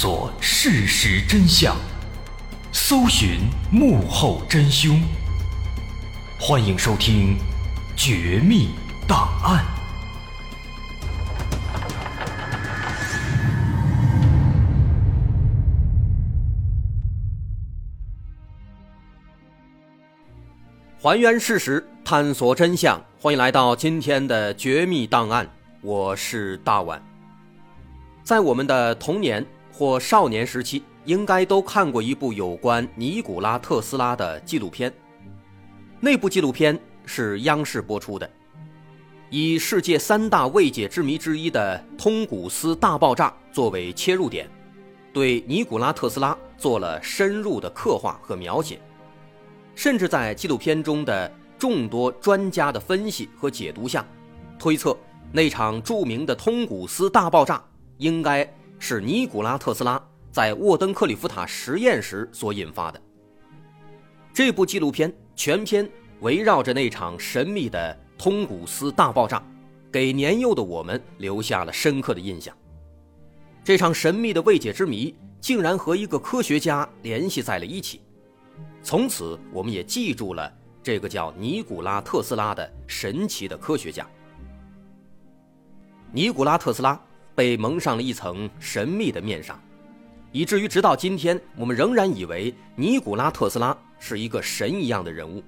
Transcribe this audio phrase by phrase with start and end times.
[0.00, 1.76] 索事实真相，
[2.70, 5.02] 搜寻幕后真凶。
[6.38, 7.36] 欢迎收听
[7.96, 8.68] 《绝密
[9.08, 9.64] 档案》，
[21.02, 23.04] 还原事实，探索真相。
[23.20, 25.44] 欢迎来到今天的《绝密档案》，
[25.82, 27.02] 我是大碗。
[28.22, 29.44] 在我们的童年
[29.78, 34.92] 或少年时期，应该都看过一部有关尼古拉特斯拉的纪录片。
[36.00, 38.28] 那部纪录片是央视播出的，
[39.30, 44.50] 以世界三大未解之谜之一的通古斯大爆炸作为切入点，
[45.12, 48.80] 对尼古拉特斯拉做了深入的刻画和描写，
[49.76, 54.04] 甚至在纪录片中的众多专家的分析和解读下，
[54.58, 54.96] 推测
[55.30, 57.62] 那场著名的通古斯大爆炸。
[57.98, 63.00] 应该是尼古拉特斯拉在沃登克里夫塔实验时所引发的。
[64.32, 65.88] 这部纪录片全篇
[66.20, 69.42] 围绕着那场神秘的通古斯大爆炸，
[69.90, 72.56] 给年幼的我们留下了深刻的印象。
[73.64, 78.00] 这场神秘的未解之谜竟然和一个科学家联系在了一起，
[78.82, 84.06] 从此我们也记住了这个叫尼古拉特斯拉的神奇的科学家。
[86.12, 87.00] 尼古拉特斯拉。
[87.38, 89.56] 被蒙上了一层神秘的面纱，
[90.32, 95.40] 以至于直到今天，我们仍然以为尼古拉特斯拉是一个神一样的人物。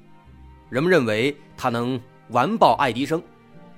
[0.68, 3.20] 人们认为他能完爆爱迪生，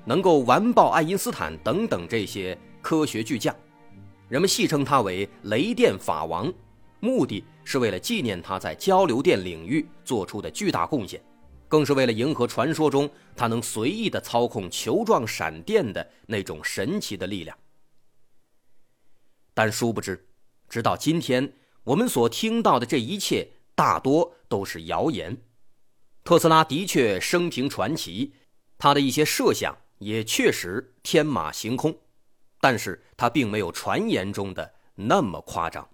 [0.05, 3.57] 能够完爆爱因斯坦等等这些科学巨匠。
[4.29, 6.53] 人们戏称他为“雷电法王”，
[7.01, 11.19] 目的是为了纪念他在交流电领域做出的巨大贡献，
[11.67, 17.57] 更是为了迎合传说中他能随意的操控球状闪电的那种神奇的力量。
[19.55, 20.29] 但殊不知，
[20.69, 21.53] 直到今天，
[21.85, 25.43] 我们所听到的这一切大多都是谣言。
[26.25, 28.35] 特斯拉的确生平传奇，
[28.79, 31.97] 他的一些设想也确实天马行空，
[32.61, 35.89] 但是他并没有传言中的那么夸张。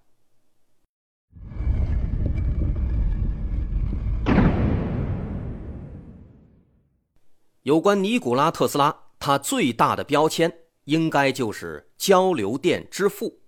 [7.63, 10.51] 有关尼古拉特斯拉，他最大的标签
[10.85, 13.41] 应该就是交流电之父。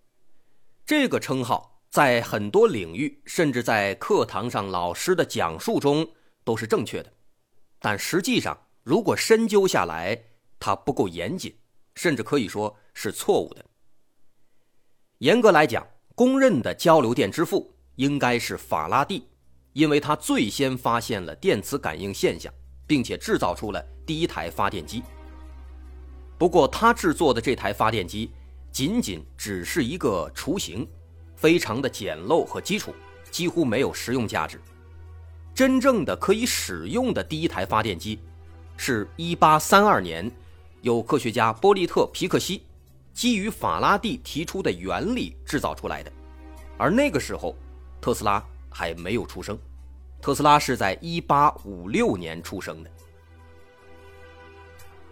[0.92, 6.06] 这个称号在很多领域，甚至在课堂上老师的讲述中
[6.44, 7.14] 都是正确的，
[7.80, 10.22] 但实际上，如果深究下来，
[10.60, 11.56] 它不够严谨，
[11.96, 13.64] 甚至可以说是错误的。
[15.20, 19.26] 严格来讲，公认的交流电之父应该是法拉第，
[19.72, 22.54] 因为他最先发现了电磁感应现象，
[22.86, 25.02] 并且制造出了第一台发电机。
[26.38, 28.30] 不过，他制作的这台发电机。
[28.72, 30.88] 仅仅只是一个雏形，
[31.36, 32.96] 非常的简陋和基础，
[33.30, 34.60] 几乎没有实用价值。
[35.54, 38.20] 真正的可以使用的第一台发电机，
[38.78, 40.32] 是一八三二年，
[40.82, 42.64] 由科学家波利特皮克西
[43.14, 46.12] 基于法拉第提出的原理制造出来的。
[46.78, 47.56] 而那个时候，
[48.00, 49.60] 特斯拉还没有出生。
[50.22, 52.90] 特斯拉是在一八五六年出生的。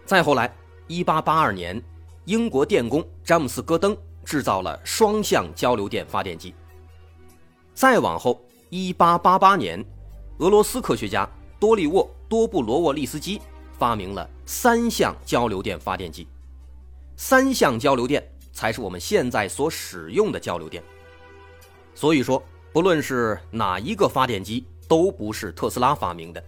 [0.06, 0.52] 再后来，
[0.86, 1.80] 一八八二年。
[2.24, 6.54] 英国电工詹姆斯·戈登制造了双向交流电发电机。
[7.74, 9.84] 再往后，1888年，
[10.38, 13.40] 俄罗斯科学家多利沃·多布罗沃利斯基
[13.78, 16.28] 发明了三相交流电发电机。
[17.16, 20.82] 三相交流电才是我们现在所使用的交流电。
[21.94, 22.42] 所以说，
[22.72, 26.42] 不论是哪一个发电机，都不是特斯拉发明的。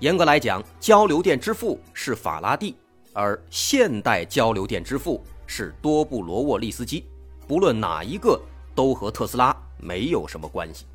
[0.00, 2.74] 严格来讲，交流电之父是法拉第。
[3.12, 7.04] 而现代交流电之父是多布罗沃利斯基，
[7.46, 8.40] 不论哪一个
[8.74, 10.86] 都和特斯拉没有什么关系。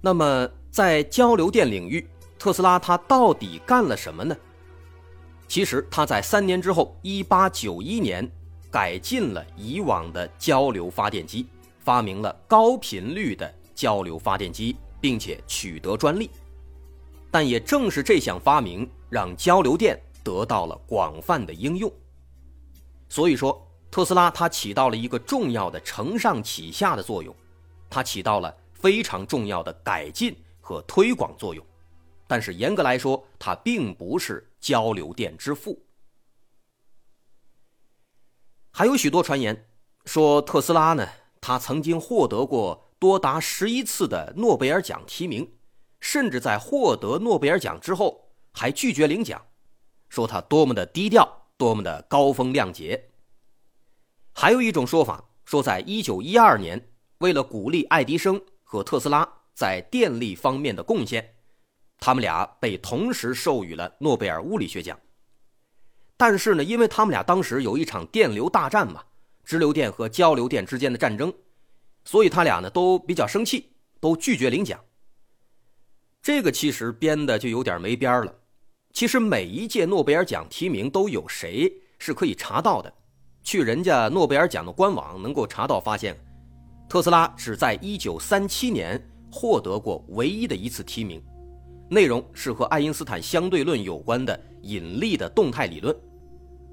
[0.00, 2.06] 那么，在交流电领域，
[2.38, 4.36] 特斯拉他到底干了什么呢？
[5.46, 8.28] 其实他在三年之后，一八九一年
[8.70, 11.46] 改进了以往的交流发电机，
[11.80, 16.30] 发明了高频率的交流发电机，并且取得专利。
[17.30, 20.00] 但也正是这项发明，让交流电。
[20.22, 21.92] 得到了广泛的应用，
[23.08, 27.34] 所以说特斯拉它起到了一个重要的承上启下的作用，
[27.88, 31.64] 它起到了非常重要的改进和推广作用，
[32.26, 35.82] 但是严格来说，它并不是交流电之父。
[38.72, 39.68] 还有许多传言
[40.04, 41.06] 说特斯拉呢，
[41.40, 45.52] 他曾经获得过多达十一次的诺贝尔奖提名，
[45.98, 49.44] 甚至在获得诺贝尔奖之后还拒绝领奖。
[50.10, 53.08] 说他多么的低调，多么的高风亮节。
[54.34, 61.34] 还有一种说法说在1912年，为了鼓励爱迪生和特斯拉在电力方面的贡献，
[61.98, 64.98] 他们俩被同时授予了诺贝尔物理学奖。
[66.16, 69.04] 但是呢，因为他们俩当时有一场电流大战嘛，
[69.44, 71.32] 直流电和交流电之间的战争，
[72.04, 74.78] 所以他俩呢都比较生气，都拒绝领奖。
[76.22, 78.39] 这个其实编的就有点没边了。
[78.92, 82.92] 其实每一届诺贝尔奖提名都有谁是可以查到的，
[83.42, 86.18] 去人家诺贝尔奖的官网能够查到，发现
[86.88, 91.22] 特斯拉只在1937年获得过唯一的一次提名，
[91.88, 95.96] 内容是和爱因斯坦相对论有关的引力的动态理论。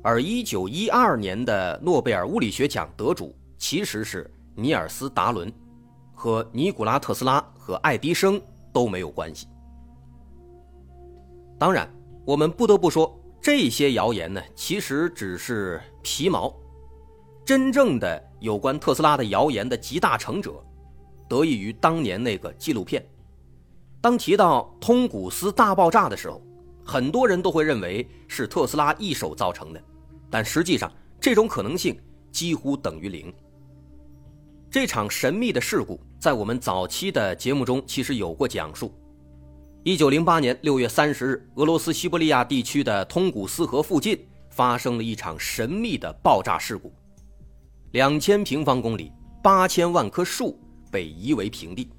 [0.03, 5.53] 而1912年的诺贝尔物理学奖得主其实是尼尔斯·达伦，
[6.13, 8.41] 和尼古拉·特斯拉和爱迪生
[8.73, 9.47] 都没有关系。
[11.59, 11.91] 当然，
[12.27, 16.53] 我们不得不说，这些谣言呢，其实只是皮毛。
[17.45, 20.61] 真正的有关特斯拉的谣言的集大成者，
[21.29, 23.01] 得益于当年那个纪录片。
[24.01, 26.41] 当提到通古斯大爆炸的时候，
[26.83, 29.81] 很多人都会认为是特斯拉一手造成的。
[30.29, 30.91] 但实际上，
[31.21, 31.97] 这种可能性
[32.29, 33.33] 几乎等于零。
[34.69, 38.91] 这场神秘的事故在我们早期的节目中其实有过讲述。
[39.87, 44.19] 一九零八年六月三十日，俄罗斯西伯利亚地区的通古斯河附近
[44.49, 46.91] 发生了一场神秘的爆炸事故，
[47.91, 50.59] 两千平方公里、八千万棵树
[50.91, 51.89] 被夷为平地。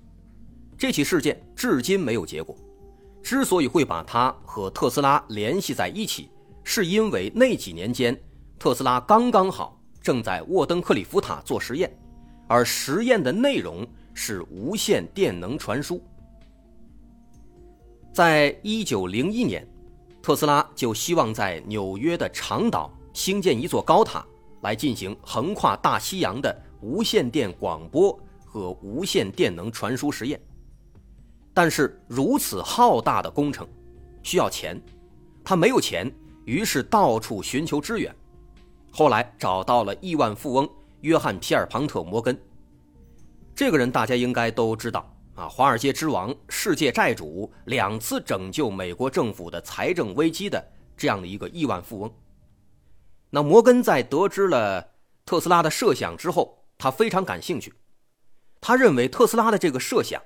[0.77, 2.55] 这起事件至今没有结果。
[3.23, 6.29] 之所以会把它和特斯拉联系在一起，
[6.63, 8.15] 是因为那几年间，
[8.59, 11.91] 特斯拉刚刚好正在沃登克里夫塔做实验，
[12.47, 16.05] 而实验的内容是无线电能传输。
[18.19, 19.65] 在一九零一年，
[20.21, 24.27] 特斯拉就希望在纽约的长岛兴建一座高塔，
[24.63, 30.41] 来进行横跨大西洋的无线电广播和无线电能传输实验。
[31.55, 33.65] 但是如此浩大的工程，
[34.25, 34.83] 需要钱，
[35.45, 36.13] 他没有钱。
[36.45, 38.13] 于是到处寻求支援，
[38.91, 40.69] 后来找到了亿万富翁
[41.03, 42.37] 约翰·皮尔庞特·摩根。
[43.55, 52.13] 这个人大家应该都知道啊，华尔街之王、世界债主，两次拯救美国政府的财政危机的这样的一个亿万富翁。
[53.31, 54.95] 那摩根在得知了
[55.25, 57.73] 特斯拉的设想之后，他非常感兴趣，
[58.61, 60.21] 他认为特斯拉的这个设想，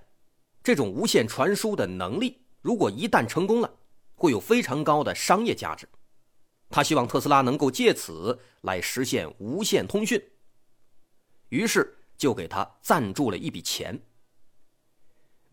[0.64, 3.70] 这种无线传输的能力，如果一旦成功了，
[4.14, 5.86] 会有非常高的商业价值。
[6.70, 10.18] 他希望特斯拉能够借此来实现无线通讯，
[11.50, 14.00] 于是就给他赞助了一笔钱。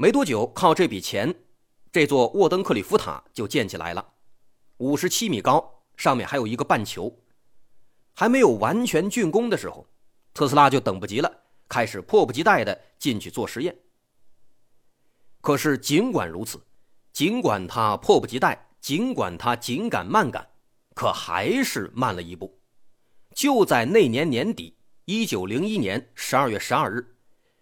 [0.02, 1.36] 没多久，靠这笔钱，
[1.92, 4.14] 这座沃登克里夫塔就建起来了，
[4.78, 7.14] 五十七米高，上面还有一个半球。
[8.14, 9.86] 还没有完全竣工的时候，
[10.34, 11.30] 特斯拉就等不及了，
[11.68, 13.78] 开始迫不及待的进去做实验。
[15.42, 16.62] 可是尽管如此，
[17.12, 20.50] 尽管他迫不及待，尽管他紧赶慢赶。
[20.96, 22.58] 可还是慢了一步。
[23.36, 27.18] 就在那年年底，一九零一年十二月十二日，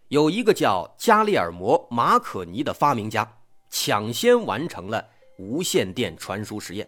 [0.10, 3.30] 有一个叫加利尔摩·马可尼的发明家
[3.70, 5.06] 抢先完成了
[5.38, 6.88] 无线电传输实验。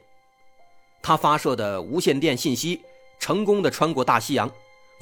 [1.02, 2.82] 他发射的无线电信息
[3.20, 4.50] 成功的穿过大西洋，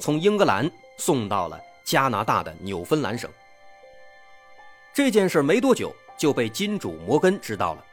[0.00, 3.30] 从英格兰送到了加拿大的纽芬兰省。
[4.92, 7.84] 这件事没多久就被金主摩根知道了。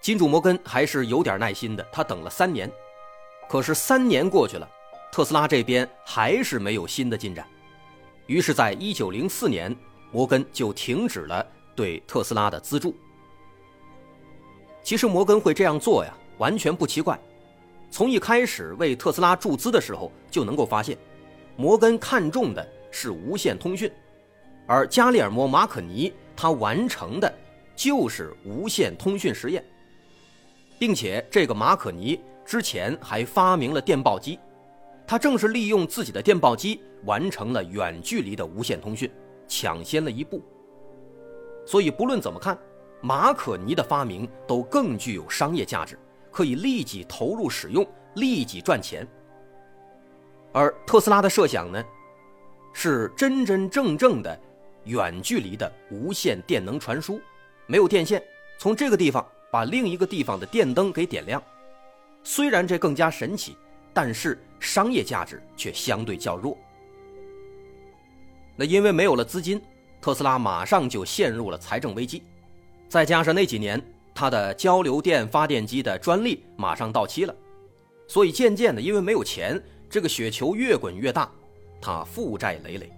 [0.00, 2.70] 金主摩根还是有点耐心的，他等了三年，
[3.50, 4.66] 可是三年过去了，
[5.12, 7.46] 特斯拉这边还是没有新的进展。
[8.26, 9.74] 于是，在一九零四年，
[10.10, 12.94] 摩根就停止了对特斯拉的资助。
[14.82, 17.18] 其实，摩根会这样做呀，完全不奇怪。
[17.90, 20.96] 从一开始为特斯拉注资的时候就能够发现，
[21.56, 23.90] 摩根看中的是无线通讯，
[24.66, 27.32] 而加里尔摩·马可尼他完成的
[27.76, 29.62] 就是无线通讯实验。
[30.78, 34.38] 并且，这个马可尼之前还发明了电报机，
[35.12, 39.12] 他正是利用自己的电报机完成了远距离的无线通讯，
[39.46, 40.42] 抢先了一步。
[41.66, 42.58] 所以，不论怎么看，
[43.02, 45.98] 马可尼的发明都更具有商业价值，
[46.30, 49.06] 可以立即投入使用，立即赚钱。
[50.50, 51.84] 而特斯拉的设想呢，
[52.72, 54.40] 是真真正正的
[54.84, 57.20] 远距离的无线电能传输，
[57.66, 58.24] 没有电线，
[58.58, 59.22] 从这个地方。
[59.50, 61.42] 把另一个地方的电灯给点亮，
[62.24, 63.54] 虽然这更加神奇，
[63.92, 66.56] 但是商业价值却相对较弱。
[68.56, 69.60] 那因为没有了资金，
[70.00, 72.22] 特斯拉马上就陷入了财政危机，
[72.88, 73.82] 再加上那几年
[74.14, 77.34] 它的交流电发电机的专利马上到期了，
[78.06, 81.30] 所以渐渐的，因为没有钱，这个雪球越滚越大，
[81.80, 82.92] 他负债累累，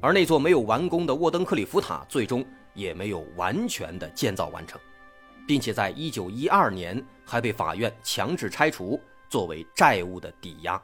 [0.00, 4.78] 而那座没有完工的沃登克里夫塔最终也没有完全的建造完成，
[5.46, 9.00] 并且在一九一二年还被法院强制拆除，
[9.32, 10.80] 作为债务的抵押。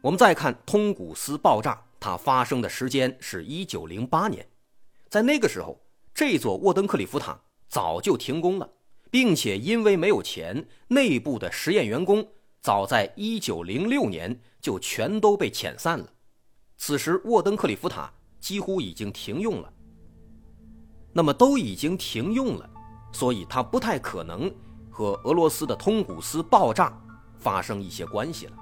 [0.00, 4.46] 我们再看通古斯爆炸，它发生的时间是一九零八年，
[5.08, 5.76] 在那个时候，
[6.14, 7.36] 这座沃登克里夫塔
[7.68, 8.70] 早就停工了，
[9.10, 12.24] 并且因为没有钱，内部的实验员工
[12.60, 16.08] 早在一九零六年就全都被遣散了。
[16.76, 18.08] 此时，沃登克里夫塔
[18.38, 19.72] 几乎已经停用了。
[21.12, 22.70] 那么都已经停用了，
[23.12, 24.48] 所以它不太可能
[25.00, 26.92] 和俄罗斯的通古斯爆炸
[27.38, 28.52] 发生一些关系了。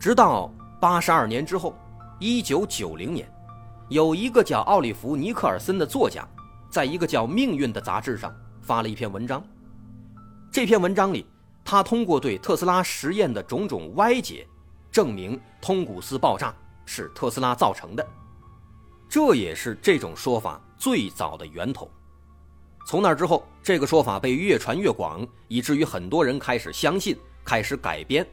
[0.00, 1.78] 直到八十二年之后，
[2.18, 3.32] 一九九零年，
[3.88, 6.26] 有一个叫奥利弗·尼克尔森的作家，
[6.68, 9.40] 在一个叫《命运》的杂志上发了一篇文章。
[10.50, 11.24] 这篇文章里，
[11.64, 14.44] 他通过对特斯拉实验的种种歪解，
[14.90, 16.52] 证明通古斯爆炸
[16.84, 18.04] 是特斯拉造成的。
[19.08, 21.88] 这也是这种说法最早的源头。
[22.88, 27.14] 从那之后，这个说法被越传越广，以至于很多人开始相信，
[27.44, 28.26] 开始改编。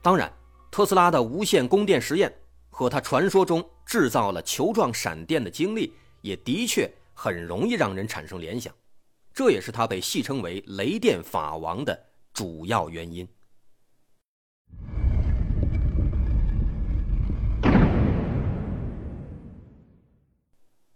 [0.00, 0.32] 当然，
[0.70, 2.34] 特斯拉的无线供电实验
[2.70, 8.72] 和他传说中制造了球状闪电的经历，也的确很容易让人产生联想，
[9.34, 13.28] 这也是他被戏称为“雷电法王”的主要原因。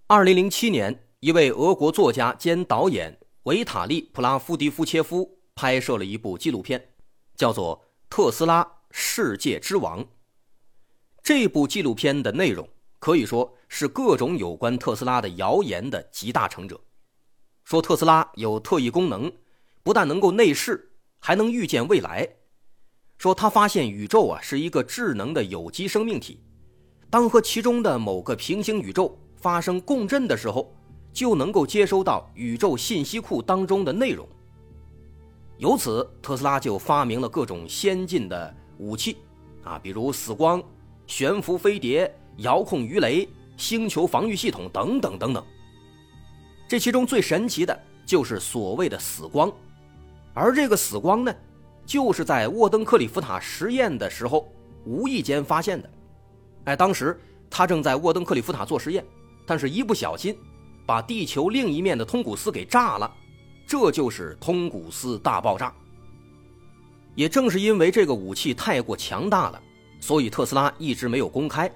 [0.06, 6.82] 二零零七年，一位俄国作家兼导演维塔利·普拉夫迪夫切夫拍摄了一部纪录片，
[7.36, 7.76] 叫做
[8.08, 8.64] 《特斯拉》。
[8.90, 10.04] 世界之王。
[11.22, 12.66] 这部纪录片的内容
[12.98, 16.80] 可以说是各种有关特斯拉的谣言的集大成者。
[17.64, 19.30] 说特斯拉有特异功能，
[19.82, 22.26] 不但能够内视，还能预见未来。
[23.18, 26.42] 说他发现宇宙啊是一个智能的有机生命体，
[27.10, 30.74] 当和其中的某个平行宇宙发生共振的时候，
[31.12, 34.28] 就能够接收到宇宙信息库当中的内容。
[35.58, 38.54] 由此，特斯拉就发明了各种先进的。
[38.78, 39.18] 武器，
[39.62, 40.62] 啊，比如死光、
[41.06, 45.44] 悬浮飞碟、遥控鱼雷、星球防御系统等等等等。
[46.66, 49.52] 这其中最神奇的就是所谓的死光，
[50.32, 51.34] 而这个死光呢，
[51.84, 54.50] 就是在沃登克里夫塔实验的时候
[54.86, 55.90] 无意间发现的。
[56.64, 59.04] 哎，当时他正在沃登克里夫塔做实验，
[59.44, 60.34] 但是一不小心
[60.90, 63.08] 把地球另一面的通古斯给炸了，
[63.64, 65.72] 这就是通古斯大爆炸。
[67.14, 69.62] 也正是因为这个武器太过强大了，
[70.00, 71.70] 所以特斯拉一直没有公开。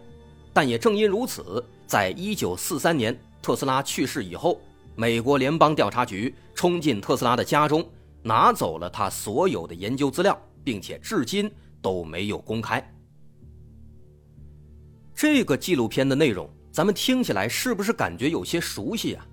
[0.53, 4.61] 但也正因如此，在一九四三年特斯拉去世以后，
[4.97, 7.89] 美国联邦调查局冲进特斯拉的家中，
[8.21, 11.49] 拿走了他所有的研究资料，并且至今
[11.81, 12.85] 都没有公开。
[15.15, 19.25] 这个纪录片的内容，咱们听起来是不是感觉有些熟悉啊？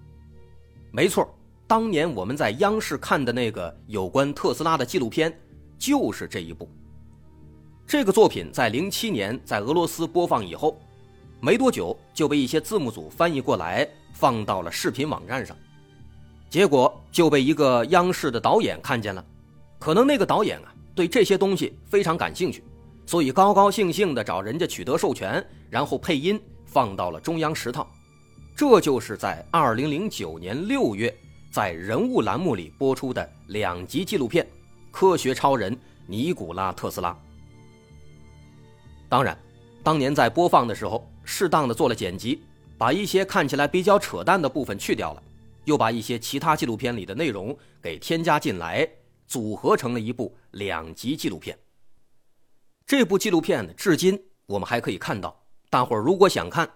[0.91, 1.27] 没错，
[1.65, 5.35] 当年我们在央视看的那个有关特斯拉的纪录片。
[5.79, 6.69] 就是这一部。
[7.87, 10.79] 这个作品在零七年在俄罗斯播放以后，
[11.39, 15.57] 没多久就被一些字幕组翻译过来，放到了视频网站上。
[16.51, 19.25] 结果就被一个央视的导演看见了，
[19.79, 22.63] 可能那个导演啊对这些东西非常感兴趣，
[23.07, 26.39] 所以高高兴兴的找人家取得授权，然后配音
[26.71, 27.87] 放到了中央十套。
[28.55, 31.13] 这就是在二零零九年六月
[31.51, 34.47] 在人物栏目里播出的两集纪录片。
[34.91, 37.17] 科学超人尼古拉·特斯拉。
[39.07, 39.37] 当然，
[39.83, 42.43] 当年在播放的时候，适当的做了剪辑，
[42.77, 45.23] 把一些看起来比较扯淡的部分去掉了，
[45.65, 48.87] 又把一些其他纪录片里的内容给添加进来，
[49.27, 51.57] 组合成了一部两集纪录片。
[52.85, 55.40] 这部纪录片，至今我们还可以看到。
[55.71, 56.69] 大伙儿如果想看，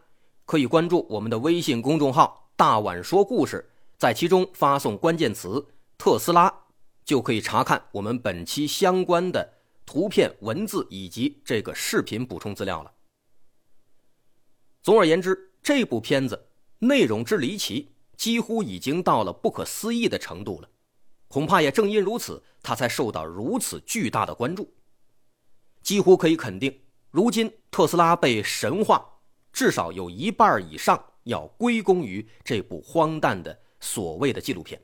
[0.46, 5.68] 可以关注我们的微信公众号“大碗说故事”，在其中发送关键词
[6.00, 6.62] “特斯拉”。
[7.04, 12.92] 就可以查看我们本期相关的图片、文字以及这个视频补充资料了。
[14.82, 16.48] 总而言之，这部片子
[16.80, 20.70] 内容之离奇，几乎已经到了不可思议的程度了。
[21.28, 24.74] 恐怕也正因如此，它才受到如此巨大的关注。
[25.84, 26.80] 几乎可以肯定，
[27.16, 29.02] 如今特斯拉被神化，
[29.54, 34.78] 至少有一半以上要归功于这部荒诞的所谓的纪录片。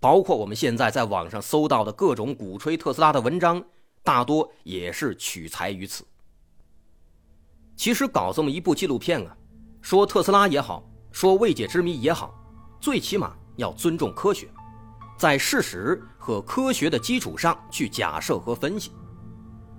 [0.00, 3.64] 包括我们现在在网上搜到的各种鼓吹特斯拉的文章，
[4.02, 6.04] 大多也是取材于此。
[7.76, 9.36] 其实搞这么一部纪录片啊，
[9.80, 12.34] 说特斯拉也好，说未解之谜也好，
[12.80, 14.48] 最起码要尊重科学，
[15.16, 18.90] 在事实和科学的基础上去假设和分析。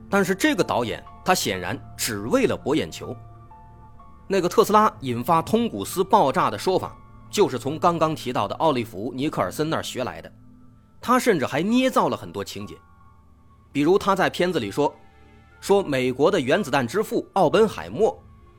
[0.10, 3.16] 但是这个导演他显然只为了博眼球。
[4.28, 6.96] 那个特斯拉引发通古斯爆炸的说法，
[7.30, 10.32] 就是从刚刚提到的奥利弗·尼克尔森那儿学来的。
[11.02, 12.78] 他甚至还捏造了很多情节，
[13.72, 14.94] 比如他在片子里说，
[15.60, 18.18] 说美国的原子弹之父奥本海默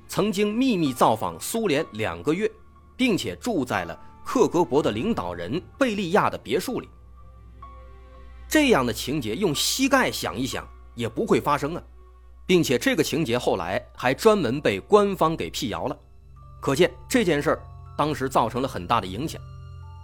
[0.09, 2.51] 曾经秘密造访苏联两个月，
[2.97, 6.89] 并且住在了克格勃的领导人贝利亚的别墅里。
[8.49, 11.83] 这样的情节用膝盖想一想也不会发生啊，
[12.47, 15.97] 并且这个情节后来还专门被官方给辟谣了，
[16.61, 17.63] 可见这件事儿
[17.97, 19.41] 当时造成了很大的影响。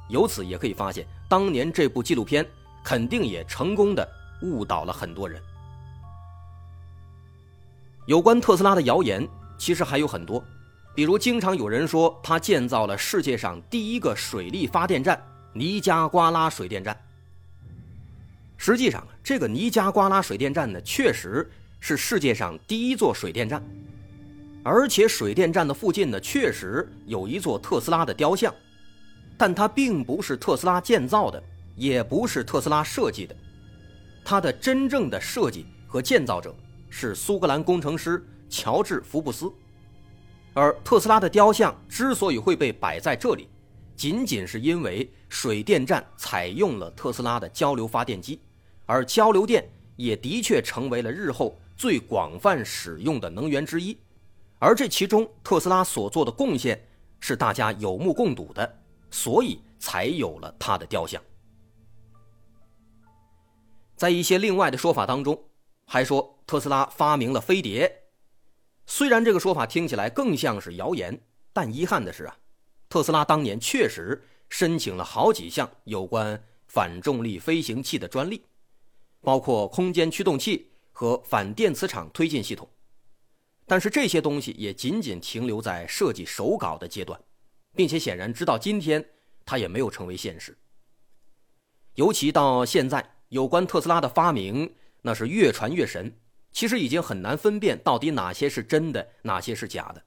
[0.09, 2.47] 由此也可以发现，当年这部纪录片
[2.83, 4.09] 肯定也成功的
[4.43, 5.43] 误导了很多人。
[8.07, 9.29] 有关特斯拉的谣言
[9.59, 10.43] 其实还有很多，
[10.95, 16.99] 比如经常有人说他建造了世界上第一个水力发电站——尼加瓜拉水电站。
[18.57, 23.63] 实际上，这个尼加瓜拉水电站呢，确实是世界上第一座水电站，
[24.63, 28.55] 而且水电站的附近呢，确实有一座特斯拉的雕像。
[29.37, 31.41] 但它并不是特斯拉建造的，
[31.77, 33.37] 也不是特斯拉设计的，
[34.25, 36.53] 它的真正的设计和建造者
[36.91, 39.49] 是苏格兰工程师乔治·福布斯，
[40.55, 43.49] 而特斯拉的雕像之所以会被摆在这里，
[43.95, 48.41] 仅仅是因为水电站采用了特斯拉的交流发电机，
[48.87, 53.97] 而交流电也的确成为了日后最广泛使用的能源之一，
[54.59, 56.87] 而这其中特斯拉所做的贡献
[57.21, 58.79] 是大家有目共睹的。
[59.11, 61.19] 所以才有了他的雕像。
[63.97, 65.45] 在一些另外的说法当中，
[65.87, 68.03] 还说特斯拉发明了飞碟。
[68.87, 71.19] 虽然这个说法听起来更像是谣言，
[71.55, 72.37] 但遗憾的是啊，
[72.91, 78.45] 特斯拉当年确实申请了好几项有关反重力飞行器的专利，
[79.23, 82.69] 包括空间驱动器和反电磁场推进系统。
[83.67, 87.21] 但是这些东西也仅仅停留在设计手稿的阶段。
[87.77, 89.09] 并且显然，直到今天，
[89.45, 90.59] 它也没有成为现实。
[91.95, 96.13] 尤其到现在，有关特斯拉的发明，那是越传越神，
[96.51, 100.03] 其实已经很难分辨到底哪些是真的，哪些是假的。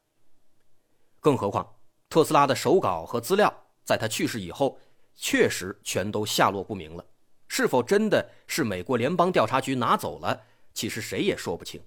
[1.21, 1.75] 更何况，
[2.09, 3.53] 特斯拉的手稿和资料，
[3.85, 4.77] 在他去世以后，
[5.15, 7.05] 确实全都下落不明了。
[7.47, 10.41] 是否真的是美国联邦调查局拿走了，
[10.73, 11.81] 其实谁也说不清。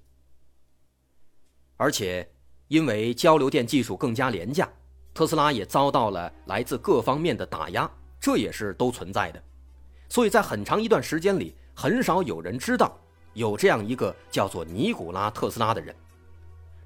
[1.76, 2.28] 而且，
[2.68, 4.68] 因为交流电技术更加廉价。
[5.12, 7.88] 特斯拉也遭到了来自各方面的打压，
[8.20, 9.42] 这也是都存在的。
[10.08, 12.98] 所以在很长一段时间里，很少有人知道
[13.32, 15.94] 有这样一个叫做尼古拉·特斯拉的人。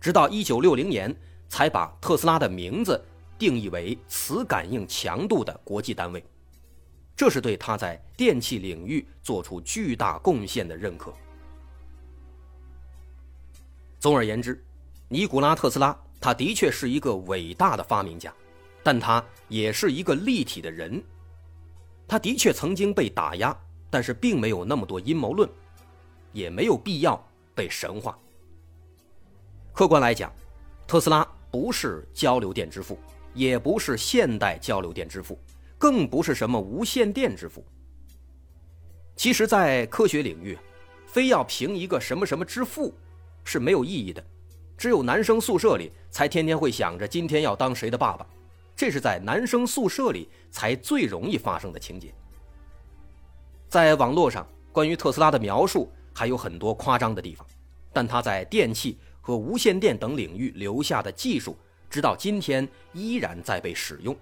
[0.00, 1.16] 直到1960年，
[1.48, 3.02] 才把特斯拉的名字
[3.38, 6.22] 定义为磁感应强度的国际单位，
[7.16, 11.12] 这是对他在电气领域做出巨大贡献的认可。
[13.98, 14.64] 总而言之，
[15.08, 15.96] 尼古拉·特斯拉。
[16.20, 18.34] 他的确是一个伟大的发明家，
[18.82, 21.00] 但他也是一个立体的人。
[22.08, 23.56] 他的确曾经被打压，
[23.88, 25.48] 但是并没有那么多阴谋论，
[26.32, 28.18] 也没有必要被神化。
[29.72, 30.32] 客观来讲，
[30.88, 32.98] 特斯拉不是交流电之父，
[33.32, 35.38] 也不是现代交流电之父，
[35.78, 37.64] 更不是什么无线电之父。
[39.14, 40.58] 其实，在科学领域，
[41.06, 42.92] 非要评一个什么什么之父
[43.48, 44.22] 是没有意义的。
[44.76, 48.26] 只有男生宿舍里才天天会想着今天要当谁的爸爸，
[48.76, 52.12] 这是在男生宿舍里才最容易发生的情节。
[53.66, 57.46] 在网络上，关于特斯拉的描述还有很多夸张的地方，
[57.90, 61.56] 但他在电器和无线电等领域留下的技术，
[61.88, 64.14] 直到今天依然在被使用，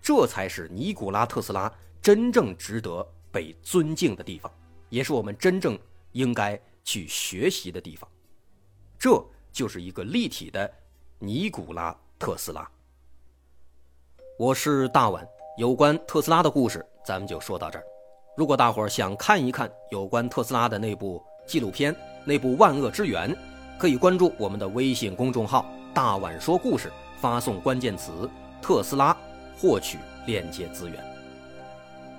[0.00, 4.50] 这才是尼古拉·特斯拉真正值得被尊敬的地方，
[4.88, 5.78] 也是我们真正
[6.12, 8.10] 应该去学习的地方。
[9.00, 9.20] 这。
[9.52, 10.72] 就是一个立体的
[11.18, 12.70] 尼古拉特斯拉。
[14.38, 15.26] 我是大碗，
[15.58, 17.84] 有关特斯拉的故事咱们就说到这儿。
[18.36, 21.92] 如果大伙儿想看一看有关特斯拉的那部纪录片
[22.24, 23.34] 《那部万恶之源》，
[23.76, 28.30] 可以关注我们的微信公众号“大碗说故事”，发送关键词
[28.62, 29.14] “特斯拉”
[29.60, 31.04] 获取链接资源。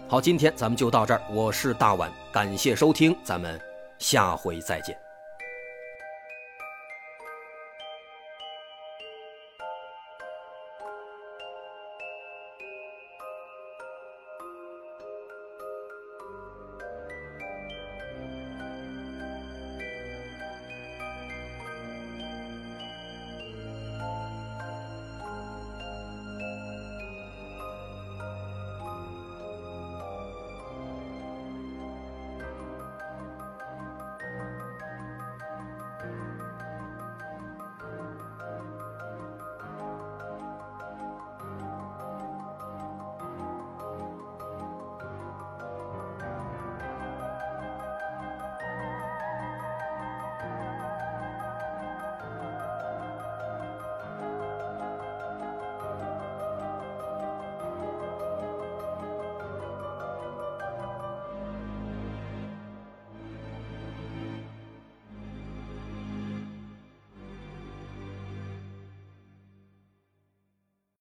[0.09, 1.21] 好，今天咱们就到这儿。
[1.31, 3.57] 我是大碗，感谢收听，咱们
[3.99, 4.99] 下回再见。